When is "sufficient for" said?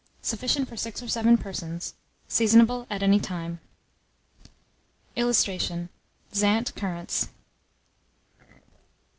0.23-0.75